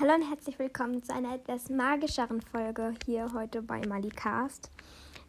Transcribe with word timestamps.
Hallo 0.00 0.12
und 0.12 0.28
herzlich 0.28 0.58
willkommen 0.58 1.04
zu 1.04 1.14
einer 1.14 1.36
etwas 1.36 1.70
magischeren 1.70 2.40
Folge 2.40 2.94
hier 3.06 3.32
heute 3.32 3.62
bei 3.62 3.80
Malicast. 3.86 4.72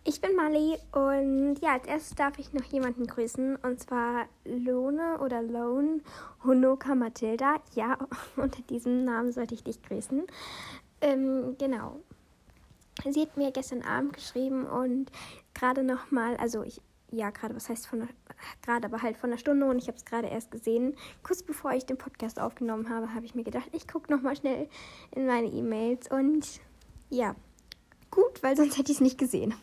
Ich 0.03 0.19
bin 0.21 0.35
Mali 0.35 0.75
und 0.91 1.57
ja, 1.61 1.73
als 1.73 1.85
erstes 1.85 2.15
darf 2.15 2.39
ich 2.39 2.51
noch 2.51 2.63
jemanden 2.63 3.05
grüßen 3.05 3.57
und 3.57 3.79
zwar 3.79 4.25
Lone 4.43 5.19
oder 5.19 5.43
Lone 5.43 6.01
Honoka 6.43 6.95
Matilda. 6.95 7.57
Ja, 7.75 7.99
unter 8.37 8.63
diesem 8.63 9.03
Namen 9.03 9.31
sollte 9.31 9.53
ich 9.53 9.63
dich 9.63 9.83
grüßen. 9.83 10.23
Ähm, 11.01 11.55
genau. 11.59 11.99
Sie 13.07 13.21
hat 13.21 13.37
mir 13.37 13.51
gestern 13.51 13.83
Abend 13.83 14.13
geschrieben 14.13 14.65
und 14.65 15.11
gerade 15.53 15.83
nochmal, 15.83 16.37
also 16.37 16.63
ich 16.63 16.81
ja, 17.11 17.29
gerade, 17.29 17.55
was 17.55 17.69
heißt 17.69 17.85
von 17.85 18.07
gerade, 18.61 18.85
aber 18.87 19.01
halt 19.01 19.17
von 19.17 19.29
einer 19.29 19.39
Stunde 19.39 19.65
und 19.65 19.77
ich 19.77 19.87
habe 19.87 19.97
es 19.97 20.05
gerade 20.05 20.27
erst 20.27 20.51
gesehen. 20.51 20.95
Kurz 21.23 21.43
bevor 21.43 21.73
ich 21.73 21.85
den 21.85 21.97
Podcast 21.97 22.39
aufgenommen 22.39 22.89
habe, 22.89 23.13
habe 23.13 23.25
ich 23.25 23.35
mir 23.35 23.43
gedacht, 23.43 23.69
ich 23.71 23.87
gucke 23.87 24.11
nochmal 24.11 24.35
schnell 24.35 24.69
in 25.15 25.25
meine 25.25 25.47
E-Mails 25.47 26.09
und 26.09 26.59
ja, 27.09 27.35
gut, 28.11 28.41
weil 28.41 28.55
sonst 28.55 28.77
hätte 28.77 28.91
ich 28.91 28.97
es 28.97 29.01
nicht 29.01 29.17
gesehen. 29.17 29.53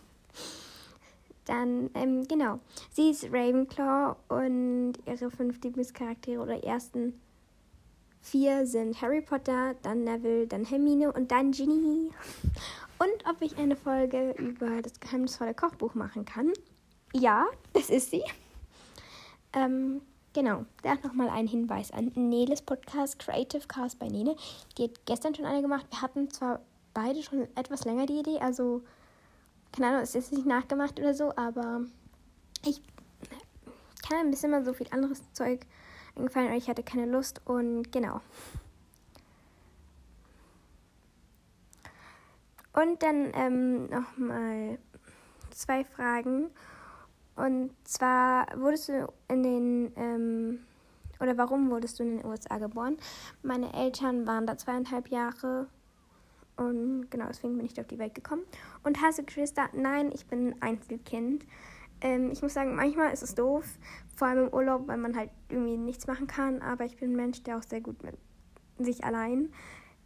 Dann, 1.45 1.91
ähm, 1.95 2.27
genau. 2.29 2.61
Sie 2.93 3.11
ist 3.11 3.25
Ravenclaw 3.25 4.17
und 4.29 4.95
ihre 5.07 5.31
fünf 5.31 5.61
Lieblingscharaktere 5.63 6.41
oder 6.41 6.63
ersten 6.63 7.21
vier 8.21 8.67
sind 8.67 9.01
Harry 9.03 9.21
Potter, 9.21 9.75
dann 9.83 10.05
Neville, 10.05 10.47
dann 10.47 10.65
Hermine 10.65 11.13
und 11.13 11.33
dann 11.33 11.51
Ginny. 11.51 12.11
Und 12.99 13.29
ob 13.29 13.43
ich 13.43 13.59
eine 13.59 13.75
Folge 13.75 14.35
über 14.39 14.81
das 14.81 15.01
geheimnisvolle 15.01 15.55
Kochbuch 15.55 15.95
machen 15.95 16.25
kann. 16.25 16.53
Ja, 17.13 17.47
das 17.73 17.91
ist 17.91 18.11
sie. 18.11 18.23
Ähm, 19.55 20.01
genau, 20.33 20.65
da 20.83 20.95
nochmal 21.03 21.29
ein 21.29 21.47
Hinweis 21.47 21.91
an 21.91 22.11
Neles 22.15 22.63
Podcast 22.63 23.19
Creative 23.19 23.67
Cast 23.67 23.99
bei 23.99 24.09
Nele. 24.09 24.37
Die 24.77 24.85
hat 24.85 25.07
gestern 25.07 25.35
schon 25.35 25.45
eine 25.45 25.63
gemacht. 25.63 25.87
Wir 25.91 26.03
hatten 26.03 26.31
zwar 26.31 26.61
beide 26.95 27.23
schon 27.23 27.49
etwas 27.57 27.85
länger 27.85 28.07
die 28.07 28.21
Idee, 28.21 28.39
also 28.41 28.83
keine 29.73 29.89
Ahnung, 29.89 30.03
es 30.03 30.15
ist 30.15 30.33
nicht 30.33 30.47
nachgemacht 30.47 31.01
oder 31.01 31.15
so, 31.15 31.35
aber 31.37 31.81
ich 32.67 32.83
kann 34.07 34.19
ein 34.19 34.31
bisschen 34.31 34.51
mal 34.51 34.65
so 34.65 34.73
viel 34.75 34.89
anderes 34.91 35.33
Zeug 35.33 35.67
eingefallen 36.15 36.51
und 36.51 36.57
ich 36.57 36.69
hatte 36.69 36.83
keine 36.83 37.07
Lust 37.07 37.41
und 37.47 37.91
genau. 37.91 38.21
Und 42.75 43.03
dann 43.03 43.33
ähm, 43.35 43.89
nochmal 43.91 44.79
zwei 45.51 45.85
Fragen. 45.85 46.51
Und 47.37 47.71
zwar 47.85 48.47
wurdest 48.57 48.89
du 48.89 49.13
in 49.29 49.43
den, 49.43 49.93
ähm, 49.97 50.59
oder 51.21 51.37
warum 51.39 51.71
wurdest 51.71 51.99
du 51.99 52.03
in 52.03 52.19
den 52.19 52.27
USA 52.27 52.59
geboren? 52.59 52.97
Meine 53.43 53.73
Eltern 53.73 54.27
waren 54.27 54.47
da 54.47 54.57
zweieinhalb 54.57 55.09
Jahre 55.09 55.69
und 56.57 57.11
genau 57.11 57.27
deswegen 57.29 57.57
bin 57.57 57.67
ich 57.67 57.81
auf 57.81 57.87
die 57.87 57.99
Welt 57.99 58.15
gekommen. 58.15 58.43
Und 58.85 59.01
hast 59.01 59.19
du 59.19 59.25
Geschwister? 59.25 59.69
Nein, 59.73 60.11
ich 60.13 60.27
bin 60.27 60.49
ein 60.49 60.63
Einzelkind. 60.63 61.47
Ähm, 62.01 62.31
ich 62.31 62.43
muss 62.43 62.55
sagen, 62.55 62.75
manchmal 62.75 63.13
ist 63.13 63.23
es 63.23 63.35
doof, 63.35 63.65
vor 64.15 64.29
allem 64.29 64.49
im 64.49 64.55
Urlaub, 64.55 64.89
weil 64.89 64.99
man 64.99 65.17
halt 65.17 65.31
irgendwie 65.49 65.77
nichts 65.77 66.07
machen 66.07 66.27
kann, 66.27 66.61
aber 66.61 66.85
ich 66.85 66.97
bin 66.97 67.13
ein 67.13 67.17
Mensch, 67.17 67.43
der 67.45 67.59
auch 67.59 67.63
sehr 67.63 67.81
gut 67.81 68.03
mit 68.03 68.17
sich 68.79 69.05
allein 69.05 69.53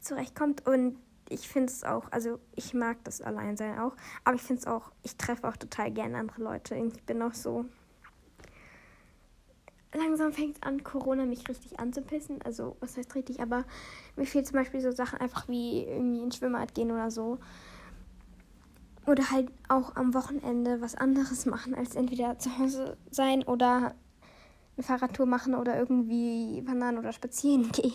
zurechtkommt 0.00 0.66
und 0.66 0.98
ich 1.28 1.48
finde 1.48 1.72
es 1.72 1.84
auch, 1.84 2.10
also 2.12 2.38
ich 2.54 2.74
mag 2.74 3.02
das 3.04 3.20
Alleinsein 3.20 3.78
auch, 3.78 3.96
aber 4.24 4.36
ich 4.36 4.42
finde 4.42 4.60
es 4.60 4.66
auch, 4.66 4.92
ich 5.02 5.16
treffe 5.16 5.48
auch 5.48 5.56
total 5.56 5.90
gerne 5.90 6.18
andere 6.18 6.42
Leute. 6.42 6.74
Ich 6.76 7.02
bin 7.04 7.22
auch 7.22 7.34
so. 7.34 7.64
Langsam 9.92 10.32
fängt 10.32 10.62
an, 10.62 10.84
Corona 10.84 11.24
mich 11.24 11.48
richtig 11.48 11.80
anzupissen. 11.80 12.42
Also, 12.42 12.76
was 12.80 12.96
heißt 12.96 13.14
richtig, 13.14 13.40
aber 13.40 13.64
mir 14.16 14.26
fehlt 14.26 14.46
zum 14.46 14.56
Beispiel 14.56 14.80
so 14.80 14.90
Sachen 14.90 15.18
einfach 15.20 15.48
wie 15.48 15.84
irgendwie 15.84 16.20
in 16.20 16.32
Schwimmbad 16.32 16.74
gehen 16.74 16.90
oder 16.90 17.10
so. 17.10 17.38
Oder 19.06 19.30
halt 19.30 19.50
auch 19.68 19.94
am 19.96 20.14
Wochenende 20.14 20.80
was 20.80 20.96
anderes 20.96 21.46
machen, 21.46 21.74
als 21.74 21.94
entweder 21.94 22.38
zu 22.38 22.58
Hause 22.58 22.96
sein 23.10 23.44
oder 23.44 23.94
eine 24.76 24.84
Fahrradtour 24.84 25.26
machen 25.26 25.54
oder 25.54 25.78
irgendwie 25.78 26.62
wandern 26.66 26.98
oder 26.98 27.12
spazieren 27.12 27.70
gehen. 27.72 27.94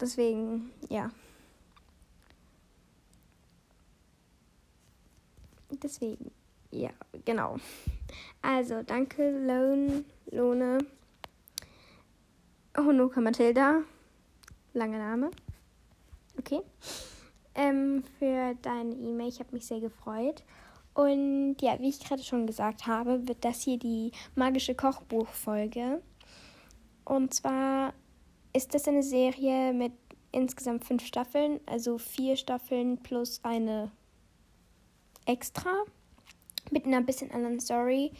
Deswegen, 0.00 0.70
ja. 0.88 1.10
Deswegen, 5.70 6.30
ja, 6.70 6.90
genau. 7.24 7.56
Also, 8.42 8.82
danke, 8.82 9.30
Lone, 9.30 10.04
Lone, 10.30 10.78
Honoka 12.76 13.20
Matilda, 13.20 13.82
langer 14.72 14.98
Name. 14.98 15.30
Okay. 16.38 16.60
Ähm, 17.54 18.04
für 18.18 18.54
deine 18.62 18.94
E-Mail. 18.94 19.28
Ich 19.28 19.40
habe 19.40 19.52
mich 19.52 19.66
sehr 19.66 19.80
gefreut. 19.80 20.44
Und 20.94 21.56
ja, 21.60 21.78
wie 21.80 21.88
ich 21.88 22.00
gerade 22.00 22.22
schon 22.22 22.46
gesagt 22.46 22.86
habe, 22.86 23.26
wird 23.26 23.44
das 23.44 23.62
hier 23.62 23.78
die 23.78 24.12
magische 24.34 24.74
Kochbuchfolge. 24.74 26.02
Und 27.04 27.34
zwar 27.34 27.94
ist 28.52 28.74
das 28.74 28.86
eine 28.88 29.02
Serie 29.02 29.72
mit 29.72 29.92
insgesamt 30.32 30.84
fünf 30.84 31.04
Staffeln, 31.04 31.60
also 31.66 31.98
vier 31.98 32.36
Staffeln 32.36 32.98
plus 32.98 33.40
eine 33.44 33.90
extra 35.28 35.84
mit 36.70 36.86
einer 36.86 37.02
bisschen 37.02 37.30
anderen 37.30 37.60
Story. 37.60 38.12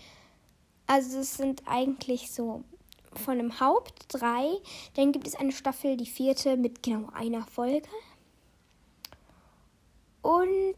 Also 0.87 1.19
es 1.19 1.37
sind 1.37 1.63
eigentlich 1.67 2.31
so 2.31 2.65
von 3.13 3.39
dem 3.39 3.61
Haupt 3.61 4.07
drei. 4.09 4.59
Dann 4.95 5.13
gibt 5.13 5.27
es 5.27 5.35
eine 5.35 5.53
Staffel, 5.53 5.97
die 5.97 6.07
vierte, 6.07 6.57
mit 6.57 6.83
genau 6.83 7.09
einer 7.13 7.43
Folge. 7.43 7.89
Und 10.23 10.77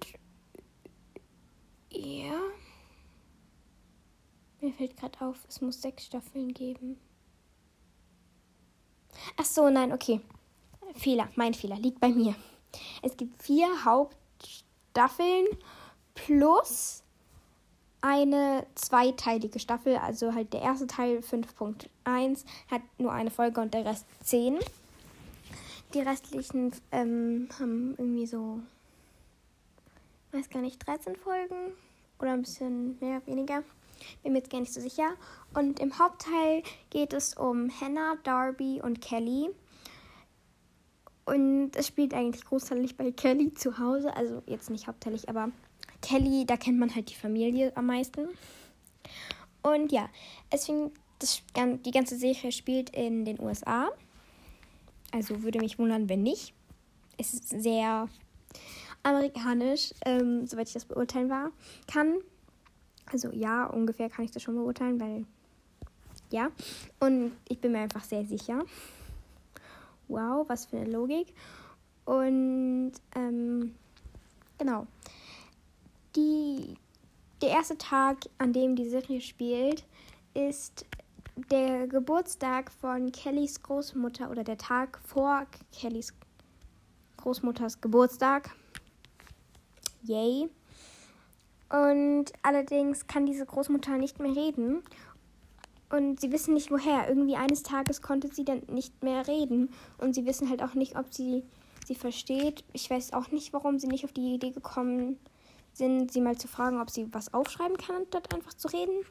ja. 1.90 2.40
Mir 4.60 4.72
fällt 4.72 4.96
gerade 4.96 5.20
auf, 5.22 5.38
es 5.48 5.60
muss 5.60 5.80
sechs 5.80 6.06
Staffeln 6.06 6.52
geben. 6.52 6.98
Ach 9.36 9.44
so, 9.44 9.68
nein, 9.70 9.92
okay. 9.92 10.20
Fehler, 10.94 11.30
mein 11.34 11.54
Fehler, 11.54 11.76
liegt 11.76 12.00
bei 12.00 12.08
mir. 12.08 12.34
Es 13.02 13.16
gibt 13.16 13.42
vier 13.42 13.84
Hauptstaffeln 13.84 15.46
plus 16.14 17.02
eine 18.00 18.66
zweiteilige 18.74 19.58
Staffel. 19.58 19.96
Also 19.96 20.34
halt 20.34 20.52
der 20.52 20.62
erste 20.62 20.86
Teil 20.86 21.18
5.1 21.18 22.44
hat 22.70 22.82
nur 22.98 23.12
eine 23.12 23.30
Folge 23.30 23.60
und 23.60 23.74
der 23.74 23.84
Rest 23.84 24.06
10. 24.24 24.58
Die 25.94 26.00
restlichen 26.00 26.72
ähm, 26.92 27.48
haben 27.58 27.94
irgendwie 27.98 28.26
so, 28.26 28.60
weiß 30.32 30.48
gar 30.50 30.60
nicht, 30.60 30.86
13 30.86 31.16
Folgen 31.16 31.72
oder 32.20 32.32
ein 32.32 32.42
bisschen 32.42 32.96
mehr, 33.00 33.26
weniger. 33.26 33.62
Bin 34.22 34.32
mir 34.32 34.38
jetzt 34.38 34.50
gar 34.50 34.60
nicht 34.60 34.72
so 34.72 34.80
sicher. 34.80 35.10
Und 35.52 35.80
im 35.80 35.98
Hauptteil 35.98 36.62
geht 36.90 37.12
es 37.12 37.34
um 37.34 37.70
Hannah, 37.80 38.16
Darby 38.22 38.80
und 38.80 39.00
Kelly. 39.00 39.50
Und 41.30 41.76
es 41.76 41.86
spielt 41.86 42.12
eigentlich 42.12 42.44
großteilig 42.44 42.96
bei 42.96 43.12
Kelly 43.12 43.54
zu 43.54 43.78
Hause. 43.78 44.16
Also 44.16 44.42
jetzt 44.46 44.68
nicht 44.68 44.88
hauptteilig, 44.88 45.28
aber 45.28 45.52
Kelly, 46.02 46.44
da 46.44 46.56
kennt 46.56 46.80
man 46.80 46.92
halt 46.92 47.08
die 47.08 47.14
Familie 47.14 47.70
am 47.76 47.86
meisten. 47.86 48.26
Und 49.62 49.92
ja, 49.92 50.08
es 50.50 50.66
fing, 50.66 50.90
das, 51.20 51.42
die 51.84 51.90
ganze 51.92 52.16
Serie 52.16 52.50
spielt 52.50 52.90
in 52.90 53.24
den 53.24 53.38
USA. 53.38 53.92
Also 55.12 55.44
würde 55.44 55.60
mich 55.60 55.78
wundern, 55.78 56.08
wenn 56.08 56.24
nicht. 56.24 56.52
Es 57.16 57.32
ist 57.32 57.50
sehr 57.50 58.08
amerikanisch, 59.04 59.94
ähm, 60.04 60.48
soweit 60.48 60.66
ich 60.66 60.74
das 60.74 60.84
beurteilen 60.84 61.30
war, 61.30 61.52
kann. 61.86 62.18
Also 63.06 63.30
ja, 63.32 63.66
ungefähr 63.66 64.10
kann 64.10 64.24
ich 64.24 64.32
das 64.32 64.42
schon 64.42 64.56
beurteilen, 64.56 65.00
weil 65.00 65.26
ja. 66.30 66.50
Und 66.98 67.36
ich 67.48 67.60
bin 67.60 67.70
mir 67.70 67.78
einfach 67.82 68.02
sehr 68.02 68.24
sicher. 68.24 68.64
Wow, 70.10 70.46
was 70.48 70.66
für 70.66 70.76
eine 70.76 70.90
Logik. 70.90 71.32
Und 72.04 72.92
ähm, 73.14 73.74
genau 74.58 74.86
die, 76.16 76.76
der 77.42 77.50
erste 77.50 77.78
Tag, 77.78 78.18
an 78.38 78.52
dem 78.52 78.76
die 78.76 78.88
Serie 78.88 79.20
spielt, 79.20 79.84
ist 80.34 80.86
der 81.50 81.86
Geburtstag 81.86 82.70
von 82.70 83.12
Kellys 83.12 83.62
Großmutter 83.62 84.30
oder 84.30 84.44
der 84.44 84.58
Tag 84.58 84.98
vor 84.98 85.46
Kellys 85.72 86.12
Großmutters 87.16 87.80
Geburtstag. 87.80 88.50
Yay. 90.02 90.48
Und 91.70 92.32
allerdings 92.42 93.06
kann 93.06 93.26
diese 93.26 93.46
Großmutter 93.46 93.96
nicht 93.96 94.18
mehr 94.18 94.34
reden. 94.34 94.82
Und 95.90 96.20
sie 96.20 96.32
wissen 96.32 96.54
nicht 96.54 96.70
woher. 96.70 97.08
Irgendwie 97.08 97.36
eines 97.36 97.62
Tages 97.62 98.00
konnte 98.00 98.28
sie 98.28 98.44
dann 98.44 98.62
nicht 98.68 99.02
mehr 99.02 99.26
reden. 99.26 99.70
Und 99.98 100.14
sie 100.14 100.24
wissen 100.24 100.48
halt 100.48 100.62
auch 100.62 100.74
nicht, 100.74 100.96
ob 100.96 101.12
sie 101.12 101.42
sie 101.84 101.96
versteht. 101.96 102.64
Ich 102.72 102.88
weiß 102.88 103.12
auch 103.12 103.30
nicht, 103.32 103.52
warum 103.52 103.78
sie 103.78 103.88
nicht 103.88 104.04
auf 104.04 104.12
die 104.12 104.34
Idee 104.34 104.50
gekommen 104.50 105.18
sind, 105.72 106.12
sie 106.12 106.20
mal 106.20 106.38
zu 106.38 106.46
fragen, 106.46 106.80
ob 106.80 106.90
sie 106.90 107.12
was 107.12 107.34
aufschreiben 107.34 107.76
kann, 107.76 108.06
statt 108.06 108.32
einfach 108.32 108.54
zu 108.54 108.68
reden. 108.68 109.04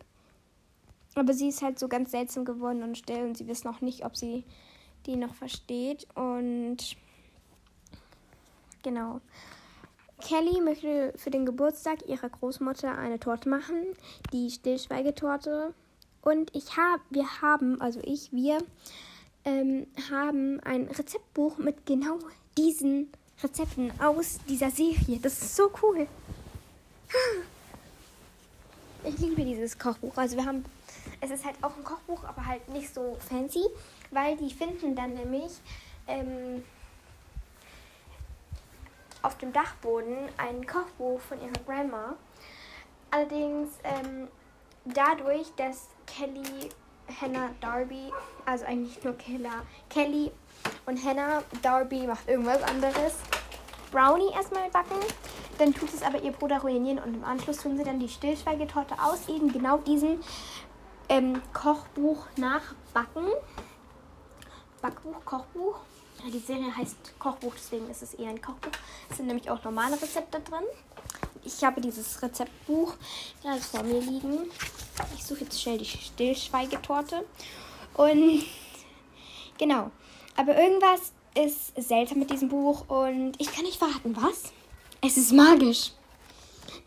Aber 1.15 1.33
sie 1.33 1.49
ist 1.49 1.61
halt 1.61 1.79
so 1.79 1.87
ganz 1.87 2.11
seltsam 2.11 2.45
geworden 2.45 2.83
und 2.83 2.97
still 2.97 3.23
und 3.23 3.37
sie 3.37 3.47
wissen 3.47 3.67
auch 3.67 3.81
nicht, 3.81 4.05
ob 4.05 4.15
sie 4.15 4.45
die 5.05 5.15
noch 5.15 5.33
versteht. 5.33 6.07
Und 6.15 6.95
genau. 8.83 9.19
Kelly 10.21 10.61
möchte 10.61 11.13
für 11.17 11.31
den 11.31 11.45
Geburtstag 11.45 12.07
ihrer 12.07 12.29
Großmutter 12.29 12.97
eine 12.97 13.19
Torte 13.19 13.49
machen, 13.49 13.93
die 14.33 14.49
Stillschweigetorte. 14.49 15.73
Und 16.21 16.53
ich 16.55 16.77
habe, 16.77 17.01
wir 17.09 17.41
haben, 17.41 17.79
also 17.81 17.99
ich, 18.03 18.31
wir 18.31 18.59
ähm, 19.45 19.87
haben 20.11 20.59
ein 20.61 20.87
Rezeptbuch 20.87 21.57
mit 21.57 21.85
genau 21.85 22.19
diesen 22.57 23.11
Rezepten 23.41 23.91
aus 23.99 24.39
dieser 24.47 24.69
Serie. 24.69 25.19
Das 25.21 25.41
ist 25.41 25.55
so 25.55 25.71
cool. 25.81 26.07
Ich 29.03 29.17
liebe 29.17 29.43
dieses 29.43 29.79
Kochbuch. 29.79 30.15
Also 30.17 30.35
wir 30.35 30.45
haben, 30.45 30.65
es 31.21 31.31
ist 31.31 31.45
halt 31.45 31.55
auch 31.61 31.75
ein 31.77 31.83
Kochbuch, 31.83 32.23
aber 32.25 32.45
halt 32.45 32.67
nicht 32.69 32.93
so 32.93 33.17
fancy, 33.29 33.63
weil 34.11 34.35
die 34.35 34.53
finden 34.53 34.95
dann 34.95 35.13
nämlich 35.13 35.51
ähm, 36.07 36.63
auf 39.21 39.37
dem 39.37 39.53
Dachboden 39.53 40.17
ein 40.37 40.65
Kochbuch 40.67 41.21
von 41.21 41.41
ihrer 41.41 41.63
Grandma. 41.65 42.15
Allerdings 43.11 43.69
ähm, 43.83 44.27
dadurch, 44.85 45.47
dass 45.55 45.87
Kelly, 46.17 46.69
Hannah, 47.21 47.49
Darby, 47.61 48.11
also 48.45 48.65
eigentlich 48.65 49.03
nur 49.03 49.13
Kella, 49.13 49.63
Kelly 49.89 50.31
und 50.85 51.03
Hannah, 51.03 51.43
Darby 51.61 52.07
macht 52.07 52.27
irgendwas 52.27 52.61
anderes, 52.63 53.15
Brownie 53.91 54.31
erstmal 54.33 54.69
backen. 54.69 54.99
Dann 55.57 55.73
tut 55.73 55.93
es 55.93 56.01
aber 56.03 56.21
ihr 56.21 56.31
Bruder 56.31 56.61
ruinieren 56.61 56.99
und 56.99 57.13
im 57.15 57.23
Anschluss 57.23 57.57
tun 57.57 57.77
sie 57.77 57.83
dann 57.83 57.99
die 57.99 58.07
Stillschweigetorte 58.07 58.95
aus 59.01 59.27
eben 59.27 59.51
genau 59.51 59.77
diesem 59.77 60.21
ähm, 61.09 61.41
Kochbuch 61.53 62.25
nachbacken. 62.37 63.25
Backbuch, 64.81 65.25
Kochbuch. 65.25 65.79
Die 66.31 66.39
Serie 66.39 66.75
heißt 66.75 67.17
Kochbuch, 67.17 67.53
deswegen 67.55 67.89
ist 67.89 68.01
es 68.03 68.13
eher 68.13 68.29
ein 68.29 68.41
Kochbuch. 68.41 68.71
Es 69.09 69.17
sind 69.17 69.27
nämlich 69.27 69.49
auch 69.49 69.63
normale 69.63 70.01
Rezepte 70.01 70.39
drin. 70.39 70.63
Ich 71.43 71.63
habe 71.63 71.81
dieses 71.81 72.21
Rezeptbuch 72.21 72.93
gerade 73.41 73.61
vor 73.61 73.83
mir 73.83 73.99
liegen. 73.99 74.49
Ich 75.15 75.23
suche 75.23 75.41
jetzt 75.41 75.61
schnell 75.61 75.77
die 75.77 75.85
Stillschweigetorte. 75.85 77.25
Und 77.95 78.43
genau. 79.57 79.91
Aber 80.35 80.57
irgendwas 80.57 81.11
ist 81.35 81.73
seltsam 81.81 82.19
mit 82.19 82.31
diesem 82.31 82.49
Buch 82.49 82.89
und 82.89 83.33
ich 83.39 83.51
kann 83.51 83.63
nicht 83.63 83.77
verraten, 83.77 84.15
was. 84.15 84.53
Es 85.01 85.17
ist 85.17 85.31
magisch. 85.31 85.91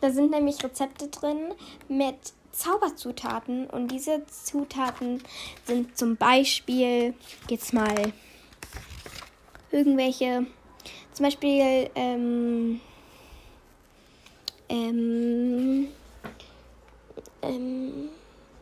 Da 0.00 0.10
sind 0.10 0.30
nämlich 0.30 0.62
Rezepte 0.62 1.08
drin 1.08 1.54
mit 1.88 2.16
Zauberzutaten 2.52 3.68
und 3.68 3.88
diese 3.88 4.26
Zutaten 4.26 5.22
sind 5.66 5.96
zum 5.96 6.16
Beispiel 6.16 7.14
jetzt 7.48 7.72
mal 7.72 8.12
irgendwelche, 9.70 10.46
zum 11.12 11.24
Beispiel 11.24 11.90
ähm, 11.94 12.80
ähm, 14.72 15.88
ähm, 17.42 18.08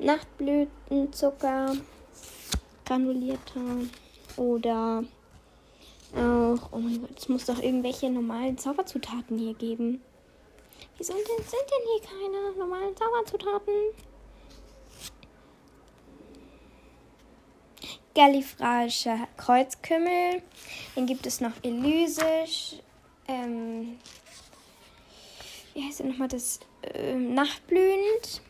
Nachtblütenzucker, 0.01 1.77
granulierter 2.85 3.87
oder 4.37 5.05
auch, 6.17 6.69
oh 6.73 6.79
mein 6.79 7.01
Gott, 7.01 7.17
es 7.17 7.29
muss 7.29 7.47
doch 7.47 7.62
irgendwelche 7.62 8.11
normalen 8.11 8.59
Zauberzutaten 8.59 9.39
hier 9.39 9.55
geben. 9.55 10.03
Wieso 10.99 11.12
sind 11.12 11.27
denn 11.29 11.87
hier 11.87 12.09
keine 12.09 12.59
normalen 12.59 12.97
Zauberzutaten? 12.97 13.75
Gallifreischer 18.17 19.29
Kreuzkümmel. 19.37 20.43
Dann 20.97 21.06
gibt 21.06 21.25
es 21.27 21.41
noch 21.41 21.53
Elysisch. 21.63 22.81
Ähm, 23.29 23.99
wie 25.75 25.82
heißt 25.82 26.00
denn 26.00 26.08
nochmal 26.08 26.28
das? 26.28 26.61
Ähm, 26.94 27.34
Nachtblühend. 27.34 28.43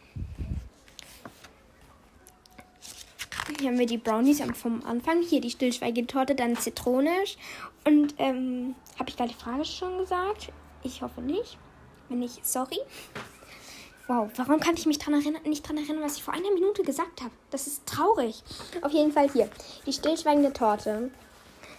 Hier 3.58 3.68
haben 3.68 3.78
wir 3.78 3.86
die 3.86 3.98
Brownies 3.98 4.42
vom 4.54 4.84
Anfang. 4.84 5.22
Hier 5.22 5.40
die 5.40 5.50
Stillschweigetorte, 5.50 6.34
dann 6.34 6.56
zitronisch. 6.56 7.36
Und 7.84 8.14
ähm, 8.18 8.74
habe 8.98 9.10
ich 9.10 9.16
da 9.16 9.26
die 9.26 9.34
Frage 9.34 9.64
schon 9.64 9.98
gesagt? 9.98 10.52
Ich 10.82 11.02
hoffe 11.02 11.20
nicht. 11.20 11.58
Wenn 12.08 12.20
nicht, 12.20 12.46
sorry. 12.46 12.78
Wow, 14.06 14.28
warum 14.36 14.58
kann 14.58 14.74
ich 14.74 14.86
mich 14.86 14.98
dran 14.98 15.14
erinnern, 15.14 15.42
nicht 15.44 15.64
daran 15.64 15.78
erinnern, 15.78 16.02
was 16.02 16.16
ich 16.16 16.24
vor 16.24 16.34
einer 16.34 16.50
Minute 16.52 16.82
gesagt 16.82 17.20
habe? 17.20 17.32
Das 17.50 17.66
ist 17.66 17.86
traurig. 17.86 18.42
Auf 18.82 18.92
jeden 18.92 19.12
Fall 19.12 19.30
hier. 19.30 19.48
Die 19.86 19.92
stillschweigende 19.92 20.52
Torte. 20.52 21.10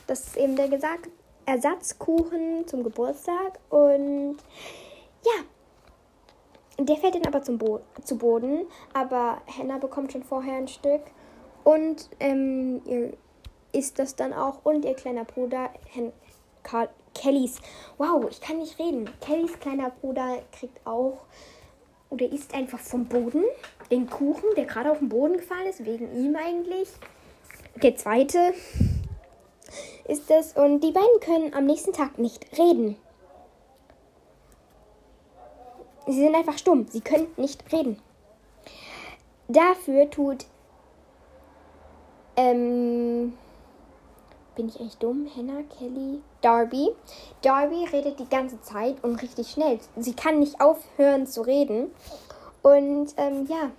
Das 0.08 0.28
ist 0.28 0.38
eben 0.38 0.56
der 0.56 0.70
gesagt 0.70 1.10
Ersatzkuchen 1.46 2.68
zum 2.68 2.84
Geburtstag. 2.84 3.60
Und 3.70 4.38
ja. 5.26 6.84
Der 6.84 6.98
fällt 6.98 7.16
dann 7.16 7.28
aber 7.28 7.44
zum 7.44 7.58
Bo 7.58 7.82
zu 8.04 8.18
Boden. 8.18 8.66
Aber 8.94 9.42
Hannah 9.58 9.78
bekommt 9.78 10.12
schon 10.12 10.24
vorher 10.24 10.56
ein 10.56 10.68
Stück. 10.68 11.02
Und 11.64 12.10
ähm, 12.20 12.82
ihr 12.86 13.14
isst 13.72 14.00
das 14.00 14.16
dann 14.16 14.34
auch. 14.34 14.64
Und 14.64 14.86
ihr 14.86 14.96
kleiner 14.96 15.26
Bruder, 15.26 15.70
Hen 15.88 16.12
Carl 16.64 16.90
Kellys. 17.14 17.60
Wow, 17.98 18.26
ich 18.30 18.42
kann 18.42 18.60
nicht 18.60 18.80
reden. 18.80 19.10
Kellys 19.20 19.60
kleiner 19.60 19.90
Bruder 19.90 20.40
kriegt 20.52 20.86
auch 20.86 21.26
oder 22.10 22.30
isst 22.32 22.54
einfach 22.54 22.80
vom 22.80 23.06
Boden 23.06 23.44
den 23.90 24.10
Kuchen, 24.10 24.50
der 24.56 24.66
gerade 24.66 24.92
auf 24.92 25.00
den 25.00 25.10
Boden 25.10 25.38
gefallen 25.38 25.68
ist, 25.68 25.86
wegen 25.86 26.14
ihm 26.16 26.36
eigentlich. 26.36 26.90
Der 27.82 27.96
zweite 27.96 28.54
ist 30.08 30.30
es 30.30 30.54
und 30.54 30.82
die 30.82 30.92
beiden 30.92 31.20
können 31.22 31.54
am 31.54 31.66
nächsten 31.66 31.94
Tag 31.94 32.18
nicht 32.18 32.46
reden. 32.58 32.98
Sie 36.08 36.20
sind 36.20 36.36
einfach 36.36 36.58
stumm, 36.58 36.88
sie 36.90 37.02
können 37.02 37.28
nicht 37.38 37.72
reden. 37.72 38.00
Dafür 39.48 40.10
tut 40.10 40.46
ähm, 42.36 43.34
bin 44.56 44.68
ich 44.68 44.80
eigentlich 44.80 44.98
dumm? 44.98 45.30
Hannah, 45.36 45.64
Kelly, 45.78 46.22
Darby. 46.42 46.90
Darby 47.42 47.86
redet 47.92 48.20
die 48.20 48.30
ganze 48.30 48.62
Zeit 48.62 49.04
und 49.04 49.22
richtig 49.22 49.52
schnell. 49.52 49.80
Sie 49.98 50.14
kann 50.14 50.40
nicht 50.40 50.60
aufhören 50.60 51.28
zu 51.28 51.42
reden. 51.42 51.92
Und 52.62 53.14
ähm, 53.18 53.48
ja, 53.48 53.72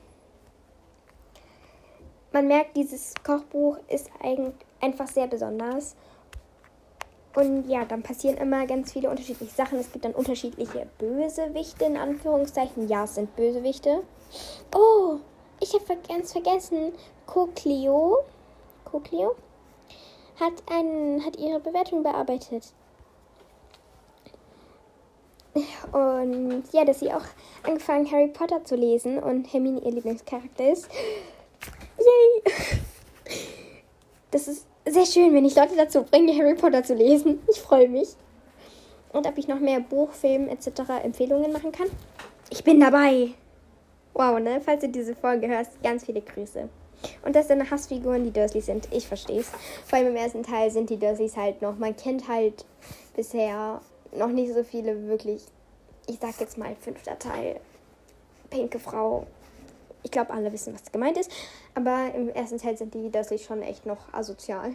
man 2.33 2.49
merkt, 2.49 2.77
dieses 2.77 3.15
Kochbuch 3.25 3.79
ist 3.89 4.11
eigentlich 4.23 4.55
einfach 4.81 5.07
sehr 5.07 5.27
besonders. 5.27 5.95
Und 7.35 7.69
ja, 7.69 7.85
dann 7.85 8.03
passieren 8.03 8.37
immer 8.37 8.67
ganz 8.67 8.93
viele 8.93 9.09
unterschiedliche 9.09 9.55
Sachen. 9.55 9.79
Es 9.79 9.91
gibt 9.91 10.05
dann 10.05 10.15
unterschiedliche 10.15 10.87
Bösewichte 10.99 11.85
in 11.87 11.97
Anführungszeichen. 11.97 12.89
Ja, 12.89 13.05
es 13.05 13.15
sind 13.15 13.35
Bösewichte. 13.37 14.03
Oh, 14.75 15.17
ich 15.61 15.73
habe 15.73 15.99
ganz 16.09 16.33
vergessen. 16.33 16.93
Cocleo. 17.27 18.19
Cocleo? 18.85 19.35
hat, 20.43 20.63
einen, 20.71 21.25
hat 21.25 21.37
ihre 21.37 21.61
Bewertung 21.61 22.03
bearbeitet. 22.03 22.73
Und 25.93 26.65
ja, 26.73 26.85
dass 26.85 27.01
sie 27.01 27.13
auch 27.13 27.25
angefangen 27.63 28.11
Harry 28.11 28.29
Potter 28.29 28.65
zu 28.65 28.75
lesen 28.75 29.19
und 29.19 29.53
Hermine 29.53 29.81
ihr 29.81 29.93
Lieblingscharakter 29.93 30.73
ist. 30.73 30.89
Yay! 31.99 32.53
Das 34.31 34.49
ist 34.49 34.67
sehr 34.87 35.07
schön, 35.07 35.35
wenn 35.35 35.45
ich 35.45 35.55
Leute 35.55 35.77
dazu 35.77 36.03
bringe, 36.03 36.37
Harry 36.37 36.55
Potter 36.55 36.83
zu 36.83 36.95
lesen. 36.95 37.41
Ich 37.49 37.61
freue 37.61 37.89
mich. 37.89 38.09
Und 39.13 39.27
ob 39.27 39.37
ich 39.39 39.49
noch 39.49 39.61
mehr 39.61 39.81
Buch, 39.81 40.11
Film 40.13 40.49
etc. 40.49 41.03
Empfehlungen 41.03 41.53
machen 41.53 41.73
kann. 41.73 41.89
Ich 42.51 42.65
bin 42.65 42.81
dabei. 42.81 43.31
Wow, 44.15 44.41
ne? 44.41 44.61
Falls 44.61 44.81
du 44.81 44.89
diese 44.89 45.15
Folge 45.15 45.49
hörst, 45.49 45.83
ganz 45.83 46.05
viele 46.05 46.21
Grüße. 46.21 46.69
Und 47.25 47.35
dass 47.35 47.49
deine 47.49 47.71
Hassfiguren 47.71 48.25
die 48.25 48.31
Dursleys 48.31 48.67
sind, 48.67 48.89
ich 48.93 49.07
verstehe 49.07 49.41
es. 49.41 49.51
Vor 49.87 49.99
allem 49.99 50.09
im 50.09 50.17
ersten 50.17 50.43
Teil 50.43 50.71
sind 50.71 50.91
die 50.91 50.99
Dursleys 50.99 51.37
halt 51.37 51.63
noch, 51.63 51.77
man 51.77 51.97
kennt 51.97 52.29
halt 52.29 52.65
bisher 53.17 53.81
noch 54.17 54.29
nicht 54.29 54.53
so 54.53 54.63
viele 54.63 55.09
wirklich, 55.09 55.43
ich 56.07 56.19
sag 56.21 56.39
jetzt 56.41 56.59
mal 56.59 56.77
fünfter 56.81 57.19
Teil, 57.19 57.61
pinke 58.51 58.79
Frau. 58.79 59.27
Ich 60.03 60.11
glaube, 60.11 60.33
alle 60.33 60.53
wissen, 60.53 60.75
was 60.75 60.91
gemeint 60.91 61.17
ist. 61.17 61.31
Aber 61.75 62.13
im 62.15 62.29
ersten 62.31 62.59
Teil 62.59 62.77
sind 62.77 62.95
die 62.95 63.11
Dursleys 63.11 63.45
schon 63.45 63.63
echt 63.63 63.87
noch 63.87 64.13
asozial. 64.13 64.75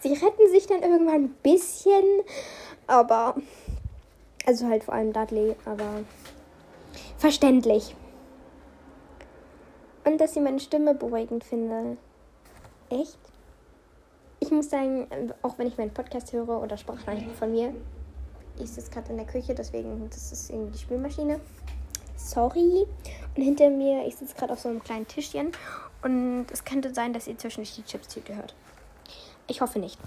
Sie 0.00 0.12
retten 0.12 0.50
sich 0.50 0.66
dann 0.66 0.82
irgendwann 0.82 1.24
ein 1.24 1.34
bisschen, 1.42 2.04
aber. 2.86 3.36
Also 4.46 4.66
halt 4.66 4.84
vor 4.84 4.94
allem 4.94 5.12
Dudley, 5.12 5.54
aber 5.66 6.02
verständlich. 7.18 7.94
Und 10.04 10.18
dass 10.18 10.32
sie 10.32 10.40
meine 10.40 10.60
Stimme 10.60 10.94
beruhigend 10.94 11.44
finde. 11.44 11.98
Echt? 12.88 13.18
Ich 14.40 14.50
muss 14.50 14.70
sagen, 14.70 15.06
auch 15.42 15.58
wenn 15.58 15.68
ich 15.68 15.76
meinen 15.76 15.92
Podcast 15.92 16.32
höre 16.32 16.62
oder 16.62 16.78
Sprachnachrichten 16.78 17.34
von 17.34 17.52
mir, 17.52 17.74
ich 18.58 18.70
sitze 18.70 18.90
gerade 18.90 19.10
in 19.10 19.18
der 19.18 19.26
Küche, 19.26 19.54
deswegen, 19.54 20.08
das 20.08 20.32
ist 20.32 20.50
irgendwie 20.50 20.72
die 20.72 20.78
Spülmaschine. 20.78 21.40
Sorry. 22.16 22.86
Und 23.36 23.42
hinter 23.42 23.70
mir, 23.70 24.06
ich 24.06 24.16
sitze 24.16 24.34
gerade 24.34 24.52
auf 24.52 24.60
so 24.60 24.68
einem 24.68 24.82
kleinen 24.82 25.06
Tischchen 25.06 25.52
und 26.02 26.46
es 26.52 26.64
könnte 26.64 26.94
sein, 26.94 27.12
dass 27.12 27.26
ihr 27.28 27.38
zwischendurch 27.38 27.74
die 27.76 27.84
Chips-Tüte 27.84 28.36
hört. 28.36 28.54
Ich 29.46 29.60
hoffe 29.60 29.78
nicht. 29.78 29.98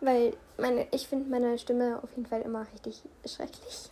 weil 0.00 0.36
meine, 0.58 0.86
ich 0.90 1.08
finde 1.08 1.28
meine 1.30 1.58
Stimme 1.58 2.00
auf 2.02 2.10
jeden 2.16 2.26
Fall 2.26 2.42
immer 2.42 2.66
richtig 2.72 3.02
schrecklich. 3.26 3.90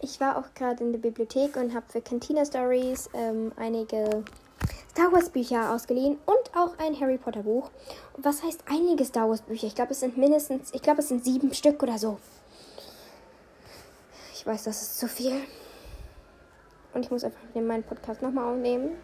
Ich 0.00 0.18
war 0.20 0.38
auch 0.38 0.54
gerade 0.54 0.82
in 0.82 0.92
der 0.92 0.98
Bibliothek 0.98 1.56
und 1.56 1.74
habe 1.74 1.86
für 1.88 2.00
Cantina 2.00 2.44
Stories 2.44 3.10
ähm, 3.12 3.52
einige 3.56 4.24
Star 4.90 5.12
Wars 5.12 5.28
Bücher 5.28 5.72
ausgeliehen 5.72 6.18
und 6.26 6.56
auch 6.56 6.78
ein 6.78 6.98
Harry 6.98 7.18
Potter 7.18 7.42
Buch. 7.42 7.70
was 8.16 8.42
heißt 8.42 8.64
einige 8.68 9.04
Star 9.04 9.28
Wars 9.28 9.42
Bücher? 9.42 9.66
Ich 9.66 9.74
glaube, 9.74 9.92
es 9.92 10.00
sind 10.00 10.16
mindestens, 10.16 10.72
ich 10.72 10.82
glaube, 10.82 11.00
es 11.00 11.08
sind 11.08 11.24
sieben 11.24 11.52
Stück 11.54 11.82
oder 11.82 11.98
so. 11.98 12.18
Ich 14.34 14.46
weiß, 14.46 14.64
das 14.64 14.80
ist 14.80 14.98
zu 14.98 15.06
viel. 15.06 15.42
Und 16.94 17.04
ich 17.04 17.10
muss 17.10 17.24
einfach 17.24 17.40
meinen 17.54 17.82
Podcast 17.82 18.22
nochmal 18.22 18.52
aufnehmen, 18.52 18.96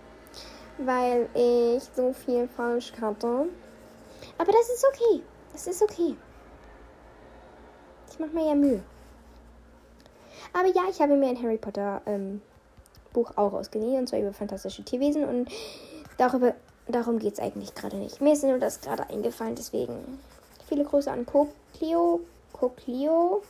weil 0.78 1.28
ich 1.35 1.85
so 1.95 2.12
viel 2.12 2.49
falsch 2.49 2.93
hatte. 3.00 3.49
Aber 4.38 4.52
das 4.52 4.69
ist 4.69 4.85
okay. 4.87 5.23
Das 5.52 5.66
ist 5.66 5.83
okay. 5.83 6.16
Ich 8.11 8.19
mache 8.19 8.31
mir 8.31 8.49
ja 8.49 8.55
Mühe. 8.55 8.83
Aber 10.52 10.69
ja, 10.69 10.83
ich 10.90 11.00
habe 11.00 11.16
mir 11.16 11.28
ein 11.28 11.43
Harry 11.43 11.59
Potter 11.59 12.02
ähm, 12.07 12.40
Buch 13.12 13.33
auch 13.37 13.52
ausgeliehen, 13.52 14.00
und 14.00 14.09
zwar 14.09 14.21
über 14.21 14.33
fantastische 14.33 14.85
Tierwesen. 14.85 15.25
Und 15.25 15.50
darüber, 16.19 16.55
darum 16.88 17.19
geht 17.19 17.35
es 17.35 17.40
eigentlich 17.40 17.75
gerade 17.75 17.97
nicht. 17.97 18.21
Mir 18.21 18.33
ist 18.33 18.45
nur 18.45 18.59
das 18.59 18.81
gerade 18.81 19.09
eingefallen, 19.09 19.55
deswegen 19.55 20.19
viele 20.69 20.85
Grüße 20.85 21.11
an 21.11 21.26
Coklio. 21.26 22.21
Coklio. 22.52 23.43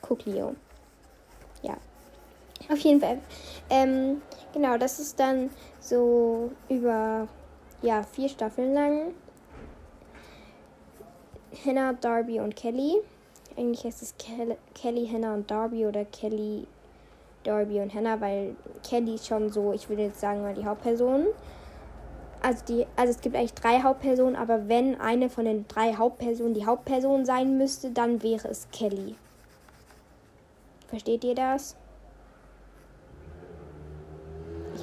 Coklio. 0.00 0.54
Ja. 1.62 1.76
Auf 2.70 2.78
jeden 2.78 3.00
Fall. 3.00 3.18
Ähm, 3.70 4.20
genau, 4.52 4.76
das 4.76 4.98
ist 4.98 5.18
dann 5.18 5.50
so 5.80 6.50
über 6.68 7.28
ja, 7.82 8.02
vier 8.02 8.28
Staffeln 8.28 8.74
lang. 8.74 9.14
Hannah, 11.64 11.94
Darby 11.94 12.40
und 12.40 12.56
Kelly. 12.56 12.96
Eigentlich 13.56 13.84
heißt 13.84 14.02
es 14.02 14.14
Kelly, 14.18 14.56
Kelly, 14.74 15.08
Hannah 15.10 15.34
und 15.34 15.50
Darby 15.50 15.86
oder 15.86 16.04
Kelly, 16.04 16.66
Darby 17.42 17.80
und 17.80 17.92
Hannah, 17.94 18.20
weil 18.20 18.54
Kelly 18.88 19.14
ist 19.14 19.26
schon 19.26 19.50
so, 19.50 19.72
ich 19.72 19.88
würde 19.88 20.02
jetzt 20.02 20.20
sagen 20.20 20.42
mal 20.42 20.54
die 20.54 20.64
Hauptperson. 20.64 21.26
Also, 22.40 22.64
die, 22.66 22.86
also 22.94 23.12
es 23.12 23.20
gibt 23.20 23.34
eigentlich 23.34 23.54
drei 23.54 23.80
Hauptpersonen, 23.80 24.36
aber 24.36 24.68
wenn 24.68 25.00
eine 25.00 25.28
von 25.28 25.44
den 25.44 25.66
drei 25.66 25.94
Hauptpersonen 25.94 26.54
die 26.54 26.66
Hauptperson 26.66 27.24
sein 27.24 27.58
müsste, 27.58 27.90
dann 27.90 28.22
wäre 28.22 28.46
es 28.48 28.68
Kelly. 28.70 29.16
Versteht 30.86 31.24
ihr 31.24 31.34
das? 31.34 31.76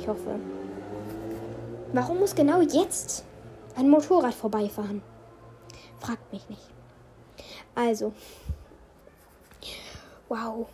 Ich 0.05 0.09
hoffe. 0.09 0.39
Warum 1.91 2.19
muss 2.19 2.35
genau 2.35 2.61
jetzt 2.61 3.25
ein 3.75 3.89
Motorrad 3.89 4.35
vorbeifahren? 4.35 5.01
Fragt 5.99 6.31
mich 6.31 6.47
nicht. 6.47 6.61
Also. 7.73 8.13
Wow. 10.29 10.67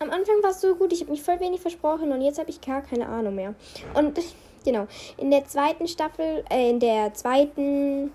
Am 0.00 0.10
Anfang 0.10 0.42
war 0.42 0.50
es 0.50 0.60
so 0.60 0.74
gut, 0.74 0.92
ich 0.92 1.02
habe 1.02 1.12
mich 1.12 1.22
voll 1.22 1.38
wenig 1.38 1.60
versprochen 1.60 2.10
und 2.10 2.20
jetzt 2.20 2.40
habe 2.40 2.50
ich 2.50 2.60
gar 2.60 2.82
keine 2.82 3.08
Ahnung 3.08 3.36
mehr. 3.36 3.54
Und 3.94 4.18
genau, 4.64 4.88
in 5.16 5.30
der 5.30 5.46
zweiten 5.46 5.86
Staffel, 5.86 6.44
äh, 6.50 6.70
in 6.70 6.80
der 6.80 7.14
zweiten 7.14 8.10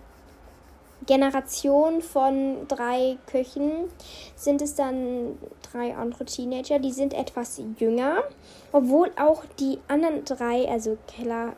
Generation 1.05 2.01
von 2.01 2.67
drei 2.67 3.17
Köchen 3.27 3.89
sind 4.35 4.61
es 4.61 4.75
dann 4.75 5.37
drei 5.73 5.95
andere 5.95 6.25
Teenager, 6.25 6.79
die 6.79 6.91
sind 6.91 7.13
etwas 7.13 7.61
jünger, 7.79 8.23
obwohl 8.71 9.11
auch 9.19 9.43
die 9.59 9.79
anderen 9.87 10.23
drei, 10.23 10.69
also 10.69 10.97
Keller, 11.07 11.53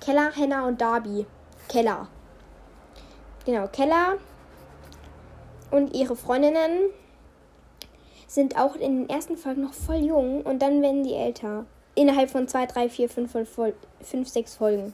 Keller, 0.00 0.32
Henna 0.34 0.66
und 0.66 0.80
Darby, 0.80 1.26
Keller, 1.68 2.08
genau, 3.44 3.68
Keller 3.68 4.16
und 5.70 5.94
ihre 5.94 6.16
Freundinnen 6.16 6.90
sind 8.26 8.58
auch 8.58 8.74
in 8.74 9.00
den 9.00 9.08
ersten 9.08 9.36
Folgen 9.36 9.62
noch 9.62 9.74
voll 9.74 9.96
jung 9.96 10.42
und 10.42 10.60
dann 10.60 10.82
werden 10.82 11.04
die 11.04 11.14
älter. 11.14 11.66
Innerhalb 11.94 12.30
von 12.30 12.46
zwei, 12.46 12.66
drei, 12.66 12.88
vier, 12.88 13.08
fünf, 13.08 13.32
fünf, 13.32 14.28
sechs 14.28 14.54
Folgen. 14.54 14.92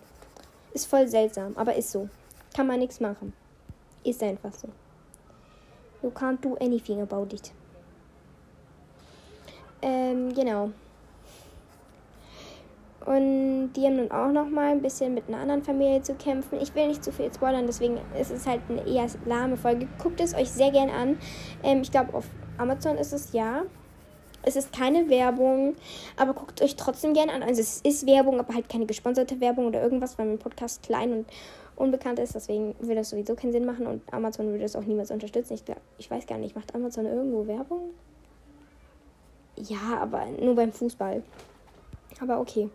Ist 0.72 0.86
voll 0.86 1.06
seltsam, 1.06 1.52
aber 1.56 1.74
ist 1.74 1.92
so. 1.92 2.08
Kann 2.56 2.66
man 2.66 2.78
nichts 2.78 3.00
machen. 3.00 3.34
Ist 4.04 4.22
einfach 4.22 4.52
so. 4.52 4.68
You 6.02 6.10
can't 6.10 6.40
do 6.40 6.56
anything 6.60 7.02
about 7.02 7.34
it. 7.34 7.52
Ähm, 9.84 10.32
genau. 10.32 10.70
Und 13.04 13.74
die 13.74 13.84
haben 13.84 13.98
dann 13.98 14.10
auch 14.10 14.32
noch 14.32 14.48
mal 14.48 14.72
ein 14.72 14.80
bisschen 14.80 15.12
mit 15.12 15.28
einer 15.28 15.36
anderen 15.36 15.62
Familie 15.62 16.00
zu 16.00 16.14
kämpfen. 16.14 16.58
Ich 16.58 16.74
will 16.74 16.88
nicht 16.88 17.04
zu 17.04 17.12
viel 17.12 17.32
spoilern, 17.32 17.66
deswegen 17.66 17.98
ist 18.18 18.30
es 18.30 18.46
halt 18.46 18.62
eine 18.70 18.86
eher 18.86 19.06
lahme 19.26 19.58
Folge. 19.58 19.86
Guckt 20.02 20.20
es 20.20 20.34
euch 20.34 20.50
sehr 20.50 20.70
gern 20.70 20.88
an. 20.88 21.18
Ähm, 21.62 21.82
ich 21.82 21.90
glaube, 21.90 22.14
auf 22.14 22.24
Amazon 22.56 22.96
ist 22.96 23.12
es 23.12 23.34
ja. 23.34 23.64
Es 24.46 24.56
ist 24.56 24.72
keine 24.72 25.10
Werbung, 25.10 25.74
aber 26.16 26.32
guckt 26.32 26.62
euch 26.62 26.76
trotzdem 26.76 27.12
gerne 27.12 27.32
an. 27.32 27.42
Also 27.42 27.60
es 27.60 27.82
ist 27.82 28.06
Werbung, 28.06 28.40
aber 28.40 28.54
halt 28.54 28.70
keine 28.70 28.86
gesponserte 28.86 29.38
Werbung 29.40 29.66
oder 29.66 29.82
irgendwas, 29.82 30.18
weil 30.18 30.26
mein 30.26 30.38
Podcast 30.38 30.82
klein 30.82 31.12
und 31.12 31.26
unbekannt 31.76 32.18
ist. 32.18 32.34
Deswegen 32.34 32.74
würde 32.78 32.96
das 32.96 33.10
sowieso 33.10 33.34
keinen 33.34 33.52
Sinn 33.52 33.66
machen 33.66 33.86
und 33.86 34.02
Amazon 34.12 34.46
würde 34.46 34.62
das 34.62 34.76
auch 34.76 34.84
niemals 34.84 35.10
unterstützen. 35.10 35.54
Ich, 35.54 35.64
glaub, 35.64 35.80
ich 35.98 36.10
weiß 36.10 36.26
gar 36.26 36.38
nicht, 36.38 36.56
macht 36.56 36.74
Amazon 36.74 37.04
irgendwo 37.04 37.46
Werbung? 37.46 37.90
Ja, 39.68 39.98
aber 40.00 40.26
nur 40.26 40.54
beim 40.54 40.72
Fußball. 40.72 41.22
Aber 42.20 42.40
okay 42.40 42.70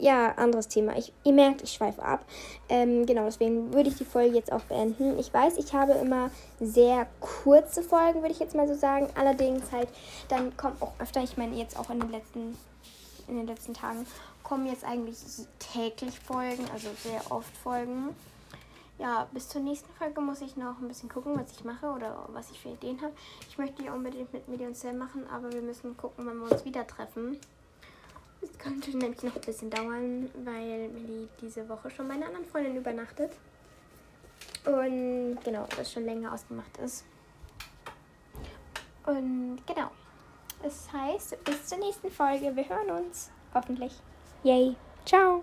ja, 0.00 0.32
anderes 0.32 0.68
Thema. 0.68 0.96
Ich, 0.96 1.12
ihr 1.24 1.32
merkt, 1.32 1.62
ich 1.62 1.72
schweife 1.72 2.02
ab. 2.02 2.24
Ähm, 2.68 3.06
genau, 3.06 3.24
deswegen 3.24 3.72
würde 3.72 3.90
ich 3.90 3.96
die 3.96 4.04
Folge 4.04 4.34
jetzt 4.34 4.50
auch 4.50 4.62
beenden. 4.62 5.18
Ich 5.18 5.32
weiß, 5.32 5.58
ich 5.58 5.72
habe 5.74 5.92
immer 5.92 6.30
sehr 6.58 7.06
kurze 7.20 7.82
Folgen, 7.82 8.22
würde 8.22 8.32
ich 8.32 8.40
jetzt 8.40 8.54
mal 8.54 8.66
so 8.66 8.74
sagen. 8.74 9.08
Allerdings 9.14 9.70
halt, 9.72 9.88
dann 10.28 10.56
kommt 10.56 10.80
auch 10.82 10.92
öfter, 10.98 11.22
ich 11.22 11.36
meine 11.36 11.56
jetzt 11.56 11.78
auch 11.78 11.90
in 11.90 12.00
den 12.00 12.10
letzten, 12.10 12.56
in 13.28 13.36
den 13.36 13.46
letzten 13.46 13.74
Tagen, 13.74 14.06
kommen 14.42 14.66
jetzt 14.66 14.84
eigentlich 14.84 15.18
täglich 15.58 16.18
Folgen, 16.18 16.64
also 16.72 16.88
sehr 17.02 17.20
oft 17.30 17.54
Folgen. 17.58 18.14
Ja, 19.00 19.26
bis 19.32 19.48
zur 19.48 19.62
nächsten 19.62 19.90
Folge 19.94 20.20
muss 20.20 20.42
ich 20.42 20.58
noch 20.58 20.78
ein 20.78 20.86
bisschen 20.86 21.08
gucken, 21.08 21.34
was 21.34 21.52
ich 21.52 21.64
mache 21.64 21.86
oder 21.86 22.28
was 22.28 22.50
ich 22.50 22.60
für 22.60 22.68
Ideen 22.68 23.00
habe. 23.00 23.14
Ich 23.48 23.56
möchte 23.56 23.82
ja 23.82 23.94
unbedingt 23.94 24.30
mit 24.30 24.46
Medium 24.46 24.74
Cell 24.74 24.92
machen, 24.92 25.26
aber 25.32 25.50
wir 25.50 25.62
müssen 25.62 25.96
gucken, 25.96 26.26
wann 26.26 26.36
wir 26.38 26.52
uns 26.52 26.66
wieder 26.66 26.86
treffen. 26.86 27.38
Es 28.42 28.58
könnte 28.58 28.94
nämlich 28.94 29.22
noch 29.22 29.34
ein 29.34 29.40
bisschen 29.40 29.70
dauern, 29.70 30.30
weil 30.44 30.88
Millie 30.90 31.28
diese 31.40 31.66
Woche 31.66 31.90
schon 31.90 32.08
bei 32.08 32.14
einer 32.14 32.26
anderen 32.26 32.44
Freundin 32.44 32.76
übernachtet. 32.76 33.32
Und 34.66 35.38
genau, 35.44 35.66
das 35.74 35.90
schon 35.90 36.04
länger 36.04 36.34
ausgemacht 36.34 36.76
ist. 36.76 37.06
Und 39.06 39.60
genau. 39.66 39.90
Das 40.62 40.92
heißt, 40.92 41.42
bis 41.44 41.66
zur 41.66 41.78
nächsten 41.78 42.10
Folge. 42.10 42.54
Wir 42.54 42.68
hören 42.68 42.90
uns. 42.90 43.30
Hoffentlich. 43.54 43.94
Yay. 44.44 44.76
Ciao. 45.06 45.42